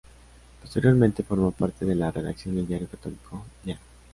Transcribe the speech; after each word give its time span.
Posteriormente 0.61 1.21
formó 1.21 1.51
parte 1.51 1.85
de 1.85 1.93
la 1.93 2.09
redacción 2.09 2.55
del 2.55 2.65
diario 2.65 2.87
católico 2.87 3.45
"Ya". 3.63 3.77